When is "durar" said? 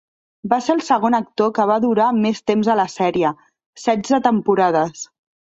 1.83-2.07